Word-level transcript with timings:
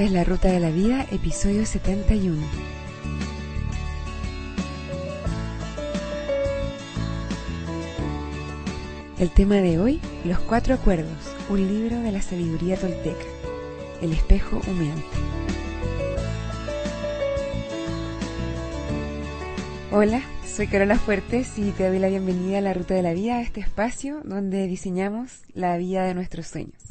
Es 0.00 0.10
La 0.12 0.24
Ruta 0.24 0.48
de 0.48 0.60
la 0.60 0.70
Vida, 0.70 1.04
episodio 1.12 1.66
71. 1.66 2.42
El 9.18 9.30
tema 9.30 9.56
de 9.56 9.78
hoy, 9.78 10.00
Los 10.24 10.38
Cuatro 10.38 10.72
Acuerdos, 10.72 11.36
un 11.50 11.68
libro 11.68 12.00
de 12.00 12.12
la 12.12 12.22
sabiduría 12.22 12.78
tolteca, 12.78 13.26
El 14.00 14.14
espejo 14.14 14.62
humeante. 14.66 15.04
Hola, 19.92 20.22
soy 20.46 20.66
Carola 20.68 20.96
Fuertes 20.96 21.58
y 21.58 21.72
te 21.72 21.86
doy 21.86 21.98
la 21.98 22.08
bienvenida 22.08 22.56
a 22.56 22.62
La 22.62 22.72
Ruta 22.72 22.94
de 22.94 23.02
la 23.02 23.12
Vida, 23.12 23.36
a 23.36 23.42
este 23.42 23.60
espacio 23.60 24.22
donde 24.24 24.66
diseñamos 24.66 25.42
la 25.52 25.76
vida 25.76 26.04
de 26.04 26.14
nuestros 26.14 26.46
sueños. 26.46 26.89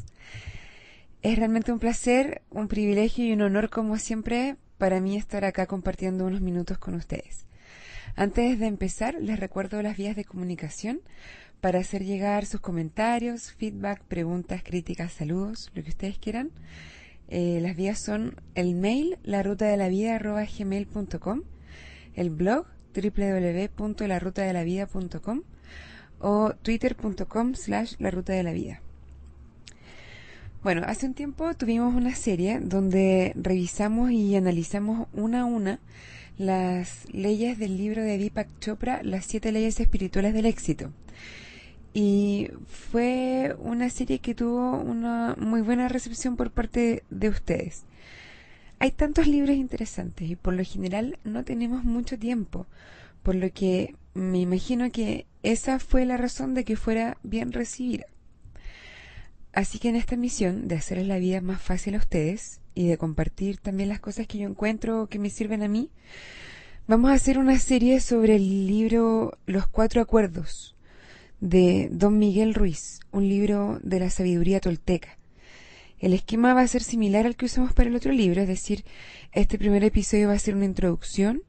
Es 1.22 1.38
realmente 1.38 1.70
un 1.70 1.78
placer, 1.78 2.40
un 2.48 2.66
privilegio 2.66 3.26
y 3.26 3.32
un 3.32 3.42
honor, 3.42 3.68
como 3.68 3.98
siempre, 3.98 4.56
para 4.78 5.00
mí 5.00 5.18
estar 5.18 5.44
acá 5.44 5.66
compartiendo 5.66 6.24
unos 6.24 6.40
minutos 6.40 6.78
con 6.78 6.94
ustedes. 6.94 7.44
Antes 8.16 8.58
de 8.58 8.66
empezar, 8.66 9.16
les 9.20 9.38
recuerdo 9.38 9.82
las 9.82 9.98
vías 9.98 10.16
de 10.16 10.24
comunicación 10.24 11.02
para 11.60 11.80
hacer 11.80 12.04
llegar 12.04 12.46
sus 12.46 12.60
comentarios, 12.60 13.52
feedback, 13.52 14.02
preguntas, 14.04 14.62
críticas, 14.62 15.12
saludos, 15.12 15.70
lo 15.74 15.82
que 15.82 15.90
ustedes 15.90 16.18
quieran. 16.18 16.52
Eh, 17.28 17.58
las 17.60 17.76
vías 17.76 17.98
son 17.98 18.36
el 18.54 18.74
mail, 18.74 19.18
la 19.22 19.42
ruta 19.42 19.66
de 19.66 19.76
la 19.76 19.90
el 22.14 22.30
blog 22.30 22.66
www.larutadelavida.com 22.94 25.42
o 26.18 26.54
twitter.com 26.62 27.54
slash 27.54 27.96
la 27.98 28.10
ruta 28.10 28.32
de 28.32 28.42
la. 28.42 28.89
Bueno, 30.62 30.82
hace 30.84 31.06
un 31.06 31.14
tiempo 31.14 31.54
tuvimos 31.54 31.94
una 31.94 32.14
serie 32.14 32.60
donde 32.60 33.32
revisamos 33.34 34.10
y 34.10 34.36
analizamos 34.36 35.08
una 35.14 35.40
a 35.40 35.44
una 35.46 35.80
las 36.36 37.10
leyes 37.12 37.58
del 37.58 37.78
libro 37.78 38.02
de 38.02 38.18
Deepak 38.18 38.46
Chopra, 38.60 39.02
las 39.02 39.24
siete 39.24 39.52
leyes 39.52 39.80
espirituales 39.80 40.34
del 40.34 40.44
éxito. 40.44 40.92
Y 41.94 42.50
fue 42.68 43.56
una 43.58 43.88
serie 43.88 44.18
que 44.18 44.34
tuvo 44.34 44.76
una 44.76 45.34
muy 45.38 45.62
buena 45.62 45.88
recepción 45.88 46.36
por 46.36 46.50
parte 46.50 47.04
de 47.08 47.30
ustedes. 47.30 47.84
Hay 48.80 48.90
tantos 48.90 49.26
libros 49.26 49.56
interesantes 49.56 50.28
y 50.28 50.36
por 50.36 50.52
lo 50.52 50.62
general 50.62 51.18
no 51.24 51.42
tenemos 51.42 51.84
mucho 51.84 52.18
tiempo, 52.18 52.66
por 53.22 53.34
lo 53.34 53.50
que 53.50 53.94
me 54.12 54.40
imagino 54.40 54.90
que 54.90 55.24
esa 55.42 55.78
fue 55.78 56.04
la 56.04 56.18
razón 56.18 56.52
de 56.52 56.64
que 56.64 56.76
fuera 56.76 57.16
bien 57.22 57.50
recibida. 57.50 58.04
Así 59.52 59.78
que 59.78 59.88
en 59.88 59.96
esta 59.96 60.16
misión 60.16 60.68
de 60.68 60.76
hacerles 60.76 61.06
la 61.06 61.18
vida 61.18 61.40
más 61.40 61.60
fácil 61.60 61.94
a 61.94 61.98
ustedes 61.98 62.60
y 62.74 62.86
de 62.86 62.98
compartir 62.98 63.58
también 63.58 63.88
las 63.88 64.00
cosas 64.00 64.26
que 64.26 64.38
yo 64.38 64.48
encuentro 64.48 65.08
que 65.08 65.18
me 65.18 65.30
sirven 65.30 65.62
a 65.62 65.68
mí, 65.68 65.90
vamos 66.86 67.10
a 67.10 67.14
hacer 67.14 67.38
una 67.38 67.58
serie 67.58 68.00
sobre 68.00 68.36
el 68.36 68.66
libro 68.66 69.38
Los 69.46 69.66
Cuatro 69.66 70.00
Acuerdos 70.00 70.76
de 71.40 71.88
Don 71.90 72.18
Miguel 72.18 72.54
Ruiz, 72.54 73.00
un 73.10 73.28
libro 73.28 73.80
de 73.82 74.00
la 74.00 74.10
sabiduría 74.10 74.60
tolteca. 74.60 75.18
El 75.98 76.14
esquema 76.14 76.54
va 76.54 76.62
a 76.62 76.68
ser 76.68 76.82
similar 76.82 77.26
al 77.26 77.36
que 77.36 77.46
usamos 77.46 77.72
para 77.72 77.90
el 77.90 77.96
otro 77.96 78.12
libro, 78.12 78.40
es 78.40 78.48
decir, 78.48 78.84
este 79.32 79.58
primer 79.58 79.84
episodio 79.84 80.28
va 80.28 80.34
a 80.34 80.38
ser 80.38 80.54
una 80.54 80.64
introducción 80.64 81.42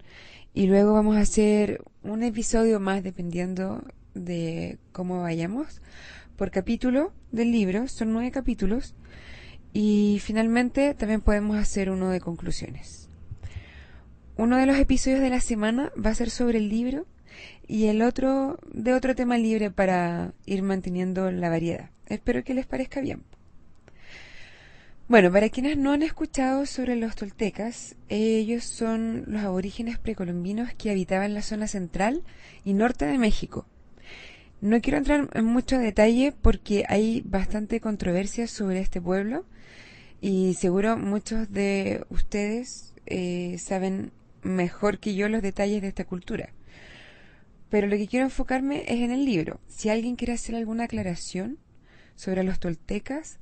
y 0.53 0.67
luego 0.67 0.93
vamos 0.93 1.17
a 1.17 1.21
hacer 1.21 1.81
un 2.03 2.23
episodio 2.23 2.79
más 2.79 3.03
dependiendo 3.03 3.83
de 4.13 4.77
cómo 4.91 5.21
vayamos 5.21 5.81
por 6.35 6.51
capítulo 6.51 7.13
del 7.31 7.51
libro, 7.51 7.87
son 7.87 8.13
nueve 8.13 8.31
capítulos, 8.31 8.95
y 9.73 10.19
finalmente 10.23 10.93
también 10.95 11.21
podemos 11.21 11.57
hacer 11.57 11.89
uno 11.89 12.09
de 12.09 12.19
conclusiones. 12.19 13.09
Uno 14.37 14.57
de 14.57 14.65
los 14.65 14.77
episodios 14.77 15.19
de 15.19 15.29
la 15.29 15.39
semana 15.39 15.91
va 16.03 16.09
a 16.09 16.15
ser 16.15 16.29
sobre 16.29 16.57
el 16.57 16.69
libro 16.69 17.05
y 17.67 17.85
el 17.85 18.01
otro 18.01 18.59
de 18.73 18.93
otro 18.93 19.15
tema 19.15 19.37
libre 19.37 19.69
para 19.71 20.33
ir 20.45 20.63
manteniendo 20.63 21.31
la 21.31 21.49
variedad. 21.49 21.91
Espero 22.07 22.43
que 22.43 22.53
les 22.53 22.65
parezca 22.65 23.01
bien. 23.01 23.23
Bueno, 25.07 25.31
para 25.31 25.49
quienes 25.49 25.77
no 25.77 25.91
han 25.91 26.03
escuchado 26.03 26.65
sobre 26.65 26.95
los 26.95 27.15
toltecas, 27.15 27.95
ellos 28.09 28.63
son 28.63 29.25
los 29.27 29.43
aborígenes 29.43 29.99
precolombinos 29.99 30.73
que 30.73 30.89
habitaban 30.89 31.33
la 31.33 31.41
zona 31.41 31.67
central 31.67 32.23
y 32.65 32.73
norte 32.73 33.05
de 33.05 33.17
México 33.17 33.67
no 34.61 34.79
quiero 34.79 34.99
entrar 34.99 35.27
en 35.33 35.45
mucho 35.45 35.79
detalle 35.79 36.33
porque 36.39 36.85
hay 36.87 37.21
bastante 37.25 37.79
controversia 37.79 38.47
sobre 38.47 38.79
este 38.79 39.01
pueblo 39.01 39.43
y 40.21 40.53
seguro 40.53 40.97
muchos 40.97 41.51
de 41.51 42.05
ustedes 42.09 42.93
eh, 43.07 43.57
saben 43.57 44.11
mejor 44.43 44.99
que 44.99 45.15
yo 45.15 45.29
los 45.29 45.41
detalles 45.41 45.81
de 45.81 45.87
esta 45.87 46.05
cultura. 46.05 46.49
Pero 47.69 47.87
lo 47.87 47.97
que 47.97 48.07
quiero 48.07 48.25
enfocarme 48.25 48.83
es 48.87 48.99
en 48.99 49.11
el 49.11 49.25
libro. 49.25 49.59
Si 49.67 49.89
alguien 49.89 50.15
quiere 50.15 50.33
hacer 50.33 50.55
alguna 50.55 50.83
aclaración 50.83 51.57
sobre 52.15 52.43
los 52.43 52.59
toltecas, 52.59 53.39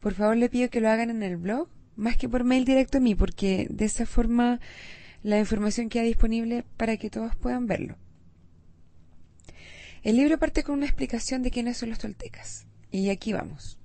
por 0.00 0.14
favor 0.14 0.36
le 0.36 0.48
pido 0.48 0.70
que 0.70 0.80
lo 0.80 0.88
hagan 0.88 1.10
en 1.10 1.22
el 1.22 1.36
blog, 1.36 1.68
más 1.96 2.16
que 2.16 2.28
por 2.28 2.44
mail 2.44 2.64
directo 2.64 2.98
a 2.98 3.00
mí, 3.02 3.14
porque 3.14 3.66
de 3.68 3.84
esa 3.84 4.06
forma 4.06 4.58
la 5.22 5.38
información 5.38 5.90
queda 5.90 6.04
disponible 6.04 6.64
para 6.78 6.96
que 6.96 7.10
todos 7.10 7.36
puedan 7.36 7.66
verlo. 7.66 7.96
El 10.02 10.16
libro 10.16 10.36
parte 10.36 10.64
con 10.64 10.74
una 10.74 10.86
explicación 10.86 11.44
de 11.44 11.52
quiénes 11.52 11.76
son 11.76 11.90
los 11.90 12.00
toltecas. 12.00 12.66
Y 12.90 13.10
aquí 13.10 13.32
vamos. 13.32 13.78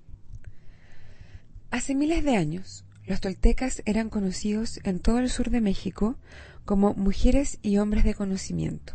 Hace 1.69 1.94
miles 1.94 2.23
de 2.23 2.35
años, 2.35 2.85
los 3.05 3.22
toltecas 3.22 3.83
eran 3.85 4.09
conocidos 4.09 4.79
en 4.83 5.00
todo 5.00 5.19
el 5.19 5.29
sur 5.29 5.51
de 5.51 5.61
México 5.61 6.17
como 6.66 6.95
mujeres 6.95 7.59
y 7.61 7.77
hombres 7.77 8.03
de 8.03 8.16
conocimiento. 8.16 8.94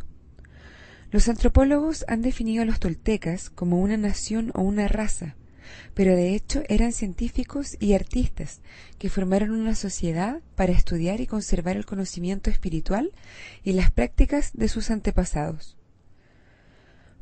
Los 1.13 1.29
antropólogos 1.29 2.05
han 2.09 2.23
definido 2.23 2.65
a 2.65 2.67
los 2.67 2.81
toltecas 2.81 3.51
como 3.51 3.81
una 3.81 3.97
nación 3.97 4.51
o 4.55 4.63
una 4.63 4.89
raza, 4.89 5.37
pero 5.95 6.17
de 6.17 6.35
hecho 6.35 6.65
eran 6.69 6.93
científicos 6.93 7.77
y 7.79 7.93
artistas 7.93 8.63
que 8.99 9.11
formaron 9.11 9.53
una 9.53 9.77
sociedad 9.77 10.41
para 10.57 10.73
estudiar 10.73 11.21
y 11.21 11.29
conservar 11.29 11.77
el 11.77 11.87
conocimiento 11.87 12.51
espiritual 12.51 13.13
y 13.63 13.75
las 13.75 13.93
prácticas 13.93 14.51
de 14.55 14.67
sus 14.67 14.91
antepasados 14.91 15.77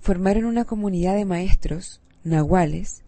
formaron 0.01 0.47
una 0.47 0.65
comunidad 0.65 1.15
de 1.15 1.25
maestros, 1.25 2.01
nahuales 2.25 3.03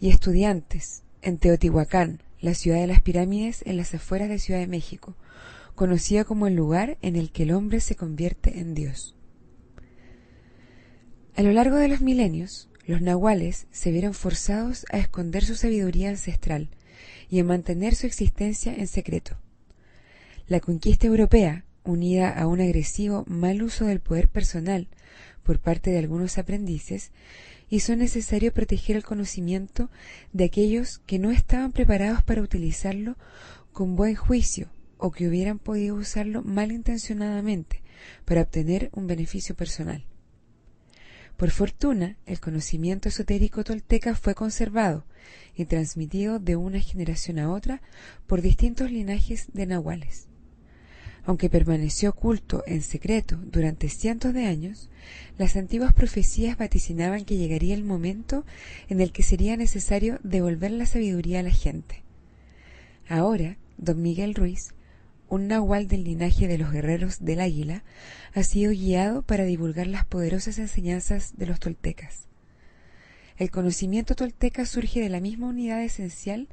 y 0.00 0.08
estudiantes 0.08 1.02
en 1.20 1.38
Teotihuacán, 1.38 2.22
la 2.40 2.54
ciudad 2.54 2.80
de 2.80 2.86
las 2.86 3.00
pirámides 3.00 3.62
en 3.66 3.76
las 3.76 3.94
afueras 3.94 4.28
de 4.28 4.38
Ciudad 4.38 4.60
de 4.60 4.66
México, 4.66 5.14
conocida 5.74 6.24
como 6.24 6.46
el 6.46 6.54
lugar 6.54 6.98
en 7.02 7.16
el 7.16 7.30
que 7.30 7.44
el 7.44 7.52
hombre 7.52 7.80
se 7.80 7.94
convierte 7.94 8.58
en 8.58 8.74
Dios. 8.74 9.14
A 11.36 11.42
lo 11.42 11.52
largo 11.52 11.76
de 11.76 11.88
los 11.88 12.00
milenios, 12.00 12.68
los 12.86 13.00
nahuales 13.00 13.66
se 13.70 13.90
vieron 13.90 14.12
forzados 14.12 14.84
a 14.90 14.98
esconder 14.98 15.44
su 15.44 15.54
sabiduría 15.54 16.08
ancestral 16.08 16.68
y 17.30 17.38
a 17.38 17.44
mantener 17.44 17.94
su 17.94 18.06
existencia 18.06 18.74
en 18.74 18.86
secreto. 18.86 19.36
La 20.48 20.60
conquista 20.60 21.06
europea, 21.06 21.64
unida 21.84 22.30
a 22.30 22.46
un 22.46 22.60
agresivo 22.60 23.24
mal 23.26 23.62
uso 23.62 23.86
del 23.86 24.00
poder 24.00 24.28
personal 24.28 24.88
por 25.42 25.58
parte 25.58 25.90
de 25.90 25.98
algunos 25.98 26.38
aprendices, 26.38 27.10
hizo 27.68 27.96
necesario 27.96 28.52
proteger 28.52 28.96
el 28.96 29.02
conocimiento 29.02 29.90
de 30.32 30.44
aquellos 30.44 30.98
que 31.06 31.18
no 31.18 31.30
estaban 31.30 31.72
preparados 31.72 32.22
para 32.22 32.42
utilizarlo 32.42 33.16
con 33.72 33.96
buen 33.96 34.14
juicio 34.14 34.68
o 34.98 35.10
que 35.10 35.26
hubieran 35.26 35.58
podido 35.58 35.96
usarlo 35.96 36.42
malintencionadamente 36.42 37.82
para 38.24 38.42
obtener 38.42 38.90
un 38.92 39.06
beneficio 39.06 39.54
personal. 39.54 40.04
Por 41.36 41.50
fortuna, 41.50 42.18
el 42.26 42.38
conocimiento 42.40 43.08
esotérico 43.08 43.64
tolteca 43.64 44.14
fue 44.14 44.34
conservado 44.34 45.04
y 45.56 45.64
transmitido 45.64 46.38
de 46.38 46.56
una 46.56 46.78
generación 46.78 47.38
a 47.38 47.50
otra 47.50 47.82
por 48.26 48.42
distintos 48.42 48.90
linajes 48.90 49.46
de 49.52 49.66
nahuales. 49.66 50.28
Aunque 51.24 51.48
permaneció 51.48 52.10
oculto 52.10 52.64
en 52.66 52.82
secreto 52.82 53.38
durante 53.44 53.88
cientos 53.88 54.34
de 54.34 54.46
años, 54.46 54.90
las 55.38 55.56
antiguas 55.56 55.94
profecías 55.94 56.58
vaticinaban 56.58 57.24
que 57.24 57.36
llegaría 57.36 57.74
el 57.74 57.84
momento 57.84 58.44
en 58.88 59.00
el 59.00 59.12
que 59.12 59.22
sería 59.22 59.56
necesario 59.56 60.18
devolver 60.24 60.72
la 60.72 60.86
sabiduría 60.86 61.40
a 61.40 61.44
la 61.44 61.50
gente. 61.50 62.02
Ahora, 63.08 63.56
don 63.78 64.02
Miguel 64.02 64.34
Ruiz, 64.34 64.74
un 65.28 65.46
nahual 65.46 65.86
del 65.86 66.04
linaje 66.04 66.48
de 66.48 66.58
los 66.58 66.72
guerreros 66.72 67.24
del 67.24 67.40
águila, 67.40 67.84
ha 68.34 68.42
sido 68.42 68.72
guiado 68.72 69.22
para 69.22 69.44
divulgar 69.44 69.86
las 69.86 70.04
poderosas 70.04 70.58
enseñanzas 70.58 71.36
de 71.36 71.46
los 71.46 71.60
toltecas. 71.60 72.28
El 73.42 73.50
conocimiento 73.50 74.14
tolteca 74.14 74.64
surge 74.66 75.00
de 75.00 75.08
la 75.08 75.18
misma 75.18 75.48
unidad 75.48 75.82
esencial 75.82 76.46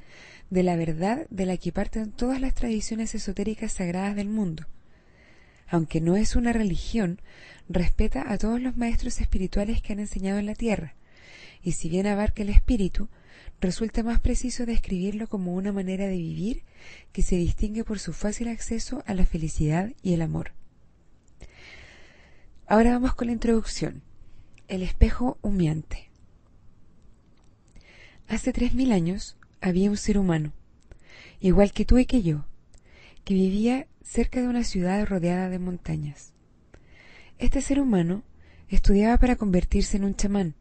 de 0.50 0.64
la 0.64 0.76
verdad 0.76 1.28
de 1.30 1.46
la 1.46 1.56
que 1.56 1.72
parten 1.72 2.12
todas 2.12 2.42
las 2.42 2.56
tradiciones 2.56 3.14
esotéricas 3.14 3.74
sagradas 3.74 4.16
del 4.16 4.28
mundo. 4.28 4.66
Aunque 5.68 6.02
no 6.02 6.16
es 6.16 6.36
una 6.36 6.52
religión, 6.52 7.22
respeta 7.68 8.32
a 8.32 8.40
todos 8.40 8.60
los 8.60 8.76
maestros 8.76 9.22
espirituales 9.22 9.84
que 9.84 9.94
han 9.94 10.00
enseñado 10.00 10.40
en 10.40 10.48
la 10.48 10.56
tierra, 10.56 10.96
y 11.62 11.74
si 11.74 11.90
bien 11.90 12.08
abarca 12.08 12.42
el 12.42 12.50
espíritu, 12.50 13.08
resulta 13.62 14.02
más 14.02 14.20
preciso 14.20 14.66
describirlo 14.66 15.28
como 15.28 15.54
una 15.54 15.72
manera 15.72 16.08
de 16.08 16.18
vivir 16.18 16.64
que 17.12 17.22
se 17.22 17.36
distingue 17.36 17.84
por 17.84 18.00
su 18.00 18.14
fácil 18.14 18.48
acceso 18.48 19.04
a 19.06 19.14
la 19.14 19.28
felicidad 19.28 19.92
y 20.02 20.14
el 20.14 20.24
amor. 20.24 20.54
Ahora 22.66 22.94
vamos 22.94 23.14
con 23.14 23.28
la 23.28 23.34
introducción. 23.34 24.02
El 24.68 24.82
espejo 24.82 25.38
humeante. 25.44 26.09
Hace 28.30 28.54
tres 28.54 28.76
mil 28.76 28.92
años 28.92 29.38
había 29.60 29.90
un 29.90 29.98
ser 29.98 30.20
humano, 30.20 30.54
igual 31.40 31.72
que 31.72 31.84
tú 31.84 31.98
y 31.98 32.06
que 32.06 32.22
yo, 32.22 32.46
que 33.24 33.34
vivía 33.34 33.88
cerca 34.04 34.40
de 34.40 34.48
una 34.48 34.64
ciudad 34.64 35.04
rodeada 35.08 35.50
de 35.50 35.58
montañas. 35.58 36.32
Este 37.40 37.60
ser 37.60 37.82
humano 37.82 38.22
estudiaba 38.68 39.18
para 39.18 39.36
convertirse 39.36 39.98
en 39.98 40.04
un 40.04 40.16
chamán, 40.16 40.54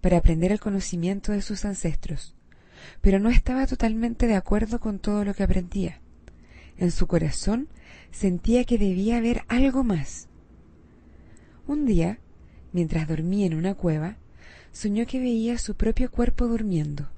para 0.00 0.18
aprender 0.18 0.52
el 0.52 0.60
conocimiento 0.60 1.32
de 1.32 1.42
sus 1.42 1.64
ancestros, 1.64 2.36
pero 3.00 3.18
no 3.18 3.28
estaba 3.28 3.66
totalmente 3.66 4.28
de 4.28 4.36
acuerdo 4.36 4.78
con 4.78 5.00
todo 5.00 5.24
lo 5.24 5.34
que 5.34 5.42
aprendía. 5.42 6.00
En 6.76 6.92
su 6.92 7.08
corazón 7.08 7.66
sentía 8.12 8.62
que 8.64 8.78
debía 8.78 9.16
haber 9.16 9.42
algo 9.48 9.82
más. 9.82 10.28
Un 11.66 11.86
día, 11.86 12.20
mientras 12.72 13.08
dormía 13.08 13.46
en 13.46 13.54
una 13.54 13.74
cueva, 13.74 14.16
soñó 14.72 15.06
que 15.06 15.20
veía 15.20 15.58
su 15.58 15.74
propio 15.74 16.10
cuerpo 16.10 16.46
durmiendo. 16.46 17.08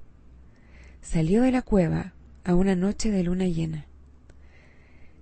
Salió 1.00 1.43
de 1.43 1.52
la 1.52 1.62
cueva 1.62 2.14
a 2.44 2.54
una 2.54 2.75
noche 2.76 3.10
de 3.10 3.22
luna 3.22 3.46
llena. 3.46 3.87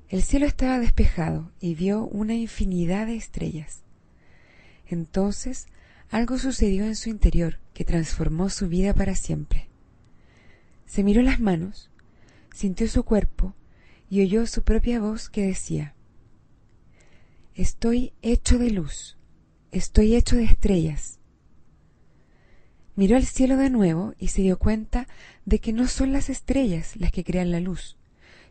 El 0.09 0.23
cielo 0.23 0.47
estaba 0.47 0.79
despejado 0.79 1.53
y 1.61 1.75
vio 1.75 2.05
una 2.05 2.35
infinidad 2.35 3.07
de 3.07 3.17
estrellas. 3.17 3.85
Entonces 4.87 5.69
algo 6.11 6.39
sucedió 6.39 6.85
en 6.85 6.97
su 6.97 7.09
interior 7.09 7.61
que 7.73 7.85
transformó 7.85 8.51
su 8.51 8.69
vida 8.69 8.93
para 8.95 9.15
siempre. 9.15 9.69
Se 10.85 11.05
miró 11.05 11.23
las 11.23 11.39
manos, 11.39 11.91
sintió 12.53 12.89
su 12.89 13.05
cuerpo 13.05 13.55
y 14.09 14.23
oyó 14.23 14.47
su 14.49 14.63
propia 14.63 14.99
voz 14.99 15.29
que 15.29 15.47
decía, 15.47 15.95
Estoy 17.55 18.13
hecho 18.23 18.59
de 18.59 18.71
luz, 18.71 19.17
estoy 19.71 20.17
hecho 20.17 20.35
de 20.35 20.45
estrellas. 20.45 21.20
Miró 23.01 23.17
al 23.17 23.25
cielo 23.25 23.57
de 23.57 23.71
nuevo 23.71 24.13
y 24.19 24.29
se 24.29 24.43
dio 24.43 24.59
cuenta 24.59 25.09
de 25.47 25.59
que 25.59 25.73
no 25.73 25.89
son 25.89 26.13
las 26.13 26.29
estrellas 26.29 26.97
las 26.97 27.11
que 27.11 27.25
crean 27.25 27.51
la 27.51 27.59
luz, 27.59 27.97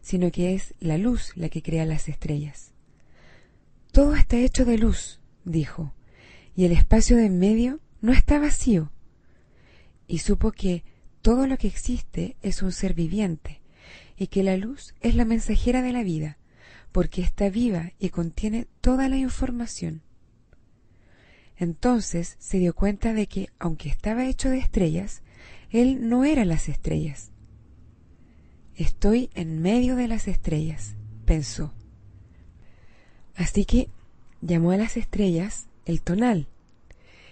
sino 0.01 0.31
que 0.31 0.55
es 0.55 0.73
la 0.79 0.97
luz 0.97 1.33
la 1.35 1.49
que 1.49 1.61
crea 1.61 1.85
las 1.85 2.09
estrellas. 2.09 2.73
Todo 3.91 4.15
está 4.15 4.37
hecho 4.37 4.65
de 4.65 4.79
luz, 4.79 5.19
dijo, 5.45 5.93
y 6.55 6.65
el 6.65 6.71
espacio 6.71 7.15
de 7.15 7.27
en 7.27 7.37
medio 7.37 7.79
no 8.01 8.11
está 8.11 8.39
vacío. 8.39 8.91
Y 10.07 10.17
supo 10.17 10.51
que 10.51 10.83
todo 11.21 11.45
lo 11.45 11.59
que 11.59 11.67
existe 11.67 12.35
es 12.41 12.63
un 12.63 12.71
ser 12.71 12.95
viviente 12.95 13.61
y 14.17 14.25
que 14.29 14.41
la 14.41 14.57
luz 14.57 14.95
es 14.99 15.13
la 15.13 15.25
mensajera 15.25 15.83
de 15.83 15.93
la 15.93 16.01
vida, 16.01 16.39
porque 16.91 17.21
está 17.21 17.51
viva 17.51 17.91
y 17.99 18.09
contiene 18.09 18.65
toda 18.81 19.09
la 19.09 19.17
información. 19.17 20.01
Entonces 21.59 22.37
se 22.39 22.57
dio 22.57 22.73
cuenta 22.73 23.13
de 23.13 23.27
que, 23.27 23.49
aunque 23.59 23.89
estaba 23.89 24.25
hecho 24.25 24.49
de 24.49 24.59
estrellas, 24.59 25.21
él 25.69 26.07
no 26.07 26.23
era 26.23 26.45
las 26.45 26.69
estrellas. 26.69 27.31
Estoy 28.75 29.29
en 29.35 29.61
medio 29.61 29.97
de 29.97 30.07
las 30.07 30.29
estrellas, 30.29 30.95
pensó. 31.25 31.73
Así 33.35 33.65
que 33.65 33.89
llamó 34.41 34.71
a 34.71 34.77
las 34.77 34.95
estrellas 34.95 35.67
el 35.85 36.01
tonal, 36.01 36.47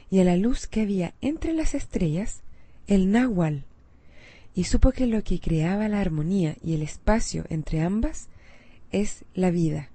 y 0.09 0.19
a 0.19 0.25
la 0.25 0.35
luz 0.35 0.68
que 0.68 0.81
había 0.81 1.13
entre 1.21 1.53
las 1.53 1.74
estrellas 1.74 2.41
el 2.85 3.12
náhuatl, 3.12 3.63
y 4.53 4.65
supo 4.65 4.91
que 4.91 5.07
lo 5.07 5.24
que 5.24 5.39
creaba 5.39 5.88
la 5.88 6.01
armonía 6.01 6.57
y 6.62 6.74
el 6.74 6.81
espacio 6.81 7.45
entre 7.50 7.81
ambas 7.81 8.27
es 8.91 9.24
la 9.33 9.51
vida. 9.51 9.89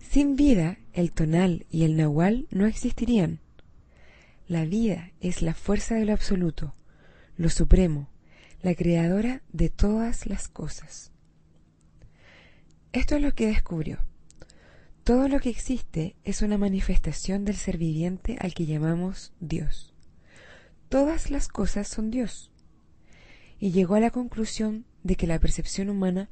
Sin 0.00 0.34
vida, 0.34 0.78
el 0.92 1.12
tonal 1.12 1.66
y 1.70 1.84
el 1.84 1.96
nahual 1.96 2.48
no 2.50 2.66
existirían. 2.66 3.38
La 4.48 4.64
vida 4.64 5.12
es 5.20 5.42
la 5.42 5.54
fuerza 5.54 5.94
de 5.94 6.04
lo 6.04 6.12
absoluto, 6.12 6.74
lo 7.36 7.48
supremo, 7.48 8.08
la 8.62 8.74
creadora 8.74 9.42
de 9.52 9.68
todas 9.68 10.26
las 10.26 10.48
cosas. 10.48 11.12
Esto 12.92 13.14
es 13.14 13.22
lo 13.22 13.34
que 13.34 13.46
descubrió. 13.46 13.98
Todo 15.04 15.28
lo 15.28 15.38
que 15.38 15.50
existe 15.50 16.16
es 16.24 16.42
una 16.42 16.58
manifestación 16.58 17.44
del 17.44 17.56
ser 17.56 17.78
viviente 17.78 18.36
al 18.40 18.52
que 18.52 18.66
llamamos 18.66 19.32
Dios. 19.38 19.94
Todas 20.88 21.30
las 21.30 21.46
cosas 21.46 21.86
son 21.86 22.10
Dios. 22.10 22.50
Y 23.60 23.70
llegó 23.70 23.94
a 23.94 24.00
la 24.00 24.10
conclusión 24.10 24.86
de 25.04 25.14
que 25.14 25.28
la 25.28 25.38
percepción 25.38 25.88
humana 25.88 26.28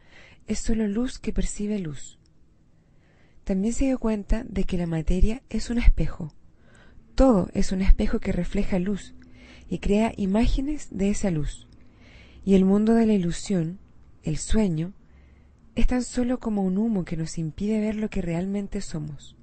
es 0.48 0.58
sólo 0.58 0.88
luz 0.88 1.20
que 1.20 1.32
percibe 1.32 1.78
luz. 1.78 2.17
También 3.48 3.72
se 3.72 3.86
dio 3.86 3.98
cuenta 3.98 4.44
de 4.44 4.64
que 4.64 4.76
la 4.76 4.86
materia 4.86 5.40
es 5.48 5.70
un 5.70 5.78
espejo. 5.78 6.34
Todo 7.14 7.48
es 7.54 7.72
un 7.72 7.80
espejo 7.80 8.18
que 8.18 8.30
refleja 8.30 8.78
luz 8.78 9.14
y 9.70 9.78
crea 9.78 10.12
imágenes 10.18 10.88
de 10.90 11.08
esa 11.08 11.30
luz. 11.30 11.66
Y 12.44 12.56
el 12.56 12.66
mundo 12.66 12.92
de 12.92 13.06
la 13.06 13.14
ilusión, 13.14 13.78
el 14.22 14.36
sueño, 14.36 14.92
es 15.76 15.86
tan 15.86 16.02
solo 16.02 16.40
como 16.40 16.62
un 16.62 16.76
humo 16.76 17.06
que 17.06 17.16
nos 17.16 17.38
impide 17.38 17.80
ver 17.80 17.96
lo 17.96 18.10
que 18.10 18.20
realmente 18.20 18.82
somos. 18.82 19.34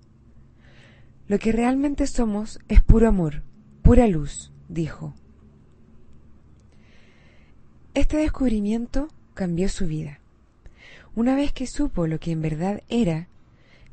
Lo 1.28 1.40
que 1.40 1.52
realmente 1.52 2.06
somos 2.06 2.60
es 2.68 2.84
puro 2.84 3.08
amor, 3.08 3.42
pura 3.82 4.06
luz, 4.06 4.52
dijo. 4.70 5.16
Este 7.96 8.18
descubrimiento 8.18 9.08
cambió 9.34 9.68
su 9.68 9.88
vida. 9.88 10.20
Una 11.16 11.36
vez 11.36 11.52
que 11.54 11.66
supo 11.66 12.06
lo 12.06 12.20
que 12.20 12.30
en 12.30 12.44
verdad 12.44 12.84
era, 12.88 13.30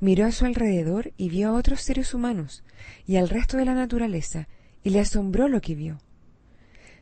miró 0.03 0.27
a 0.27 0.33
su 0.33 0.47
alrededor 0.47 1.13
y 1.17 1.29
vio 1.29 1.51
a 1.51 1.53
otros 1.53 1.81
seres 1.81 2.13
humanos 2.13 2.65
y 3.07 3.17
al 3.17 3.29
resto 3.29 3.57
de 3.57 3.65
la 3.65 3.75
naturaleza, 3.75 4.49
y 4.83 4.91
le 4.91 4.99
asombró 4.99 5.47
lo 5.47 5.61
que 5.61 5.77
vio. 5.77 6.01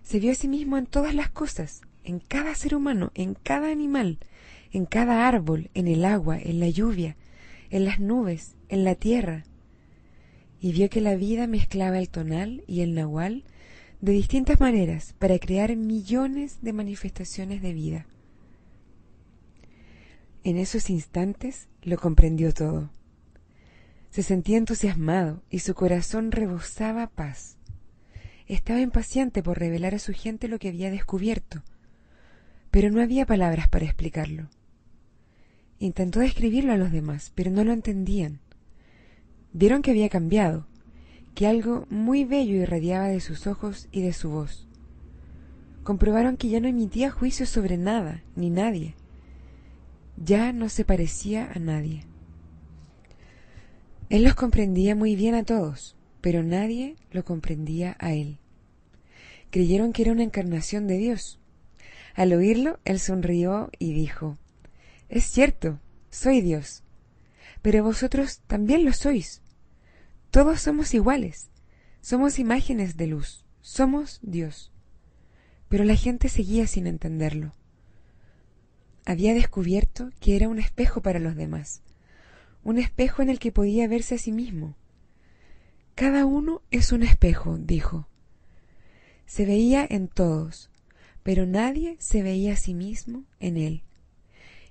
Se 0.03 0.21
vio 0.21 0.33
a 0.33 0.35
sí 0.35 0.49
mismo 0.49 0.77
en 0.77 0.85
todas 0.85 1.15
las 1.15 1.31
cosas, 1.31 1.81
en 2.05 2.21
cada 2.21 2.55
ser 2.55 2.75
humano, 2.75 3.11
en 3.15 3.33
cada 3.33 3.71
animal, 3.71 4.19
en 4.71 4.85
cada 4.85 5.27
árbol, 5.27 5.71
en 5.73 5.89
el 5.89 6.05
agua, 6.05 6.39
en 6.39 6.61
la 6.61 6.69
lluvia, 6.69 7.17
en 7.71 7.87
las 7.87 8.01
nubes, 8.01 8.55
en 8.69 8.85
la 8.85 8.95
tierra. 8.95 9.45
Y 10.61 10.73
vio 10.73 10.91
que 10.91 11.01
la 11.01 11.17
vida 11.17 11.47
mezclaba 11.47 11.99
el 11.99 12.11
tonal 12.11 12.65
y 12.67 12.83
el 12.83 12.95
nahual 12.95 13.45
de 14.03 14.13
distintas 14.13 14.61
maneras 14.61 15.15
para 15.19 15.39
crear 15.39 15.75
millones 15.75 16.59
de 16.61 16.75
manifestaciones 16.75 17.63
de 17.63 17.73
vida. 17.73 18.07
En 20.45 20.59
esos 20.59 20.91
instantes 20.91 21.70
lo 21.83 21.99
comprendió 21.99 22.53
todo. 22.53 22.91
Se 24.11 24.23
sentía 24.23 24.59
entusiasmado 24.59 25.43
y 25.51 25.61
su 25.61 25.75
corazón 25.75 26.33
rebosaba 26.33 27.07
paz. 27.09 27.57
Estaba 28.47 28.81
impaciente 28.81 29.43
por 29.43 29.59
revelar 29.59 29.95
a 29.95 30.01
su 30.01 30.13
gente 30.13 30.49
lo 30.49 30.59
que 30.59 30.69
había 30.69 30.91
descubierto, 30.91 31.63
pero 32.71 32.91
no 32.91 33.01
había 33.01 33.25
palabras 33.25 33.69
para 33.69 33.85
explicarlo. 33.85 34.49
Intentó 35.79 36.21
describirlo 36.21 36.73
a 36.73 36.77
los 36.77 36.91
demás, 36.91 37.33
pero 37.35 37.51
no 37.51 37.65
lo 37.65 37.73
entendían. 37.73 38.41
Vieron 39.53 39.83
que 39.83 39.93
había 39.93 40.09
cambiado, 40.09 40.67
que 41.35 41.47
algo 41.47 41.87
muy 41.91 42.25
bello 42.25 42.57
irradiaba 42.57 43.07
de 43.07 43.21
sus 43.21 43.47
ojos 43.47 43.89
y 43.93 44.03
de 44.03 44.13
su 44.13 44.31
voz. 44.31 44.67
Comprobaron 45.83 46.37
que 46.37 46.49
ya 46.49 46.61
no 46.61 46.69
emitía 46.69 47.11
juicios 47.11 47.49
sobre 47.49 47.79
nada 47.79 48.23
ni 48.37 48.51
nadie. 48.51 48.95
Ya 50.21 50.53
no 50.53 50.69
se 50.69 50.85
parecía 50.85 51.51
a 51.53 51.59
nadie. 51.59 52.05
Él 54.09 54.23
los 54.23 54.35
comprendía 54.35 54.95
muy 54.95 55.17
bien 55.17 55.35
a 55.35 55.45
todos, 55.45 55.97
pero 56.21 56.43
nadie 56.43 56.97
lo 57.11 57.25
comprendía 57.25 57.97
a 57.99 58.13
él. 58.13 58.39
Creyeron 59.51 59.93
que 59.93 60.03
era 60.03 60.13
una 60.13 60.23
encarnación 60.23 60.87
de 60.87 60.99
Dios, 60.99 61.41
al 62.15 62.33
oírlo, 62.33 62.79
él 62.85 62.99
sonrió 62.99 63.71
y 63.79 63.93
dijo, 63.93 64.37
Es 65.09 65.25
cierto, 65.25 65.81
soy 66.11 66.41
Dios, 66.41 66.83
pero 67.63 67.85
vosotros 67.85 68.41
también 68.47 68.85
lo 68.85 68.93
sois. 68.93 69.43
Todos 70.31 70.61
somos 70.61 70.93
iguales, 70.95 71.51
somos 72.01 72.39
imágenes 72.39 72.97
de 72.97 73.07
luz, 73.07 73.45
somos 73.61 74.19
Dios. 74.23 74.73
Pero 75.69 75.85
la 75.85 75.95
gente 75.95 76.29
seguía 76.29 76.67
sin 76.67 76.87
entenderlo. 76.87 77.55
Había 79.11 79.35
descubierto 79.35 80.11
que 80.21 80.37
era 80.37 80.49
un 80.49 80.61
espejo 80.61 81.03
para 81.03 81.19
los 81.19 81.35
demás, 81.35 81.83
un 82.63 82.79
espejo 82.79 83.23
en 83.23 83.29
el 83.29 83.41
que 83.41 83.51
podía 83.51 83.89
verse 83.89 84.15
a 84.15 84.19
sí 84.19 84.31
mismo. 84.31 84.77
Cada 85.97 86.27
uno 86.27 86.63
es 86.71 86.93
un 86.93 87.03
espejo, 87.03 87.59
dijo. 87.59 88.07
Se 89.27 89.47
veía 89.47 89.85
en 89.91 90.07
todos, 90.07 90.71
pero 91.25 91.45
nadie 91.45 91.97
se 91.99 92.23
veía 92.23 92.53
a 92.53 92.57
sí 92.57 92.73
mismo 92.73 93.25
en 93.41 93.57
él. 93.57 93.83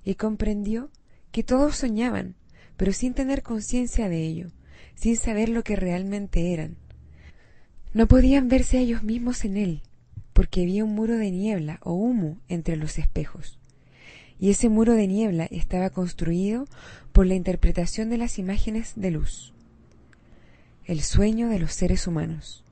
Y 0.06 0.14
comprendió 0.14 0.88
que 1.32 1.42
todos 1.42 1.76
soñaban, 1.76 2.34
pero 2.78 2.94
sin 2.94 3.12
tener 3.12 3.42
conciencia 3.42 4.08
de 4.08 4.24
ello, 4.24 4.52
sin 4.94 5.18
saber 5.18 5.50
lo 5.50 5.64
que 5.64 5.76
realmente 5.76 6.54
eran. 6.54 6.78
No 7.92 8.08
podían 8.08 8.48
verse 8.48 8.78
ellos 8.78 9.02
mismos 9.02 9.44
en 9.44 9.58
él, 9.58 9.82
porque 10.32 10.62
había 10.62 10.82
un 10.82 10.94
muro 10.94 11.18
de 11.18 11.30
niebla 11.30 11.78
o 11.82 11.92
humo 11.92 12.38
entre 12.48 12.78
los 12.78 12.96
espejos. 12.96 13.59
Y 14.40 14.50
ese 14.50 14.70
muro 14.70 14.94
de 14.94 15.06
niebla 15.06 15.46
estaba 15.50 15.90
construido 15.90 16.66
por 17.12 17.26
la 17.26 17.34
interpretación 17.34 18.08
de 18.08 18.16
las 18.16 18.38
imágenes 18.38 18.94
de 18.96 19.10
luz. 19.10 19.52
El 20.84 21.02
sueño 21.02 21.48
de 21.50 21.58
los 21.58 21.74
seres 21.74 22.06
humanos. 22.06 22.64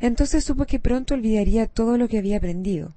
Entonces 0.00 0.44
supo 0.44 0.66
que 0.66 0.80
pronto 0.80 1.14
olvidaría 1.14 1.66
todo 1.68 1.96
lo 1.96 2.08
que 2.08 2.18
había 2.18 2.38
aprendido. 2.38 2.94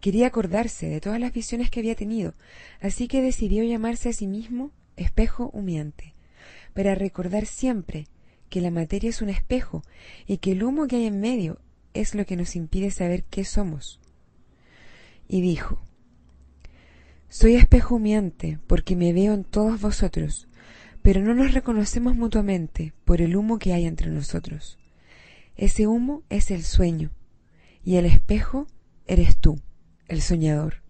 Quería 0.00 0.26
acordarse 0.26 0.88
de 0.88 1.00
todas 1.00 1.20
las 1.20 1.32
visiones 1.32 1.70
que 1.70 1.80
había 1.80 1.94
tenido, 1.94 2.34
así 2.80 3.06
que 3.06 3.22
decidió 3.22 3.62
llamarse 3.62 4.08
a 4.08 4.12
sí 4.12 4.26
mismo 4.26 4.72
espejo 4.96 5.50
humeante, 5.52 6.14
para 6.74 6.94
recordar 6.94 7.46
siempre 7.46 8.08
que 8.48 8.60
la 8.60 8.70
materia 8.70 9.10
es 9.10 9.22
un 9.22 9.28
espejo 9.28 9.82
y 10.26 10.38
que 10.38 10.52
el 10.52 10.64
humo 10.64 10.86
que 10.86 10.96
hay 10.96 11.06
en 11.06 11.20
medio 11.20 11.60
es 11.94 12.14
lo 12.14 12.26
que 12.26 12.36
nos 12.36 12.56
impide 12.56 12.90
saber 12.90 13.22
qué 13.24 13.44
somos. 13.44 14.00
Y 15.28 15.40
dijo, 15.40 15.80
Soy 17.32 17.54
espejo 17.54 17.94
humeante 17.94 18.58
porque 18.66 18.94
me 18.94 19.14
veo 19.14 19.32
en 19.32 19.44
todos 19.44 19.80
vosotros, 19.80 20.48
pero 21.00 21.22
no 21.22 21.32
nos 21.32 21.54
reconocemos 21.54 22.14
mutuamente 22.14 22.92
por 23.06 23.22
el 23.22 23.36
humo 23.36 23.58
que 23.58 23.72
hay 23.72 23.86
entre 23.86 24.10
nosotros. 24.10 24.78
Ese 25.56 25.86
humo 25.86 26.24
es 26.28 26.50
el 26.50 26.62
sueño, 26.62 27.10
y 27.82 27.96
el 27.96 28.04
espejo 28.04 28.66
eres 29.06 29.38
tú, 29.38 29.58
el 30.08 30.20
soñador. 30.20 30.82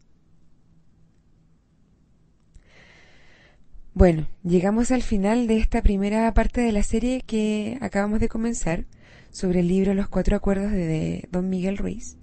Bueno, 3.94 4.26
llegamos 4.42 4.90
al 4.90 5.02
final 5.02 5.46
de 5.46 5.58
esta 5.58 5.80
primera 5.80 6.34
parte 6.34 6.60
de 6.60 6.72
la 6.72 6.82
serie 6.82 7.22
que 7.24 7.78
acabamos 7.80 8.18
de 8.18 8.28
comenzar 8.28 8.86
sobre 9.30 9.60
el 9.60 9.68
libro 9.68 9.94
Los 9.94 10.08
Cuatro 10.08 10.34
Acuerdos 10.34 10.72
de 10.72 11.28
Don 11.30 11.48
Miguel 11.48 11.78
Ruiz. 11.78 12.16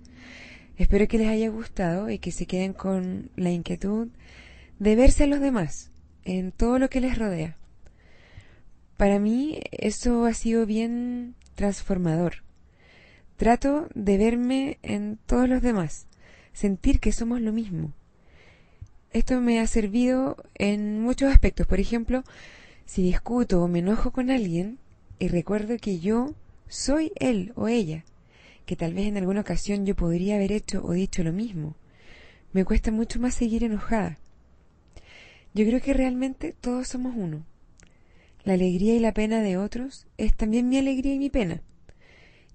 Espero 0.80 1.08
que 1.08 1.20
les 1.20 1.28
haya 1.28 1.50
gustado 1.50 2.10
y 2.10 2.18
que 2.18 2.32
se 2.32 2.48
queden 2.48 2.74
con 2.74 3.30
la 3.36 3.52
inquietud 3.52 4.08
de 4.80 4.96
verse 4.96 5.26
a 5.26 5.28
los 5.28 5.40
demás 5.40 5.92
en 6.26 6.52
todo 6.52 6.80
lo 6.80 6.90
que 6.90 7.02
les 7.02 7.20
rodea. 7.20 7.56
Para 8.98 9.20
mí 9.20 9.60
eso 9.70 10.26
ha 10.26 10.34
sido 10.34 10.66
bien 10.66 11.36
transformador. 11.54 12.44
Trato 13.38 13.88
de 13.94 14.18
verme 14.18 14.80
en 14.82 15.20
todos 15.28 15.48
los 15.48 15.62
demás, 15.62 16.08
sentir 16.52 17.00
que 17.00 17.12
somos 17.12 17.40
lo 17.40 17.54
mismo 17.54 17.94
esto 19.12 19.42
me 19.42 19.60
ha 19.60 19.68
servido 19.68 20.38
en 20.56 21.02
muchos 21.02 21.32
aspectos. 21.32 21.66
Por 21.66 21.80
ejemplo, 21.80 22.24
si 22.86 23.04
discuto 23.04 23.64
o 23.64 23.68
me 23.68 23.80
enojo 23.80 24.12
con 24.12 24.30
alguien 24.30 24.78
y 25.18 25.28
recuerdo 25.28 25.78
que 25.78 26.00
yo 26.00 26.34
soy 26.68 27.12
él 27.16 27.52
o 27.56 27.68
ella, 27.68 28.04
que 28.70 28.76
tal 28.76 28.94
vez 28.94 29.08
en 29.08 29.18
alguna 29.18 29.42
ocasión 29.42 29.84
yo 29.84 29.96
podría 29.96 30.36
haber 30.36 30.52
hecho 30.52 30.86
o 30.86 30.92
dicho 30.92 31.24
lo 31.24 31.34
mismo, 31.34 31.76
me 32.54 32.66
cuesta 32.66 32.92
mucho 32.92 33.20
más 33.20 33.34
seguir 33.34 33.64
enojada. 33.64 34.20
Yo 35.56 35.66
creo 35.66 35.82
que 35.82 35.92
realmente 35.96 36.54
todos 36.54 36.88
somos 36.88 37.16
uno. 37.18 37.48
La 38.44 38.54
alegría 38.54 38.94
y 38.94 39.00
la 39.00 39.12
pena 39.12 39.42
de 39.42 39.58
otros 39.58 40.06
es 40.20 40.36
también 40.36 40.70
mi 40.70 40.78
alegría 40.78 41.16
y 41.16 41.18
mi 41.18 41.32
pena. 41.32 41.64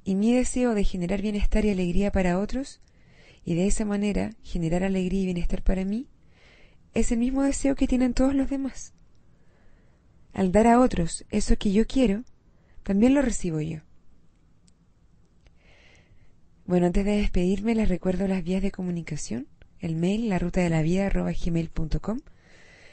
Y 0.04 0.14
mi 0.14 0.32
deseo 0.32 0.74
de 0.74 0.84
generar 0.84 1.20
bienestar 1.20 1.64
y 1.64 1.70
alegría 1.70 2.12
para 2.12 2.38
otros, 2.38 2.80
y 3.44 3.56
de 3.56 3.66
esa 3.66 3.84
manera 3.84 4.36
generar 4.44 4.84
alegría 4.84 5.22
y 5.22 5.24
bienestar 5.24 5.62
para 5.62 5.84
mí, 5.84 6.06
es 6.94 7.10
el 7.10 7.18
mismo 7.18 7.42
deseo 7.42 7.74
que 7.74 7.88
tienen 7.88 8.14
todos 8.14 8.36
los 8.36 8.48
demás. 8.48 8.92
Al 10.32 10.52
dar 10.52 10.68
a 10.68 10.78
otros 10.78 11.24
eso 11.30 11.56
que 11.56 11.72
yo 11.72 11.88
quiero, 11.88 12.22
también 12.84 13.14
lo 13.14 13.20
recibo 13.20 13.60
yo. 13.60 13.80
Bueno, 16.66 16.86
antes 16.86 17.04
de 17.04 17.18
despedirme 17.18 17.74
les 17.74 17.90
recuerdo 17.90 18.26
las 18.26 18.42
vías 18.42 18.62
de 18.62 18.72
comunicación, 18.72 19.46
el 19.80 19.96
mail 19.96 20.30
la 20.30 20.38
ruta 20.38 20.62
de 20.62 20.70
la 20.70 20.80
vida 20.80 21.10
gmail.com, 21.10 22.20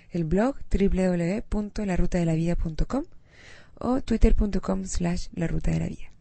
el 0.10 0.26
blog 0.26 0.58
www.larutadelavida.com 0.70 3.06
o 3.80 4.02
twitter.com 4.02 4.86
slash 4.86 5.28
la 5.34 5.48
ruta 5.48 5.72
de 5.72 5.80
la 5.80 5.88
vida. 5.88 6.12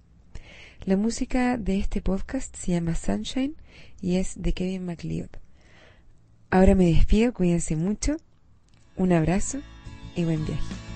La 0.85 0.97
música 0.97 1.59
de 1.59 1.79
este 1.79 2.01
podcast 2.01 2.57
se 2.57 2.71
llama 2.73 2.95
Sunshine 2.95 3.57
y 4.01 4.17
es 4.17 4.41
de 4.41 4.53
Kevin 4.53 4.87
MacLeod. 4.87 5.31
Ahora 6.51 6.77
me 6.77 6.87
despido, 6.87 7.35
cuídense 7.35 7.75
mucho, 7.75 8.17
un 8.97 9.13
abrazo 9.13 9.59
y 10.15 10.23
buen 10.25 10.47
viaje. 10.47 10.90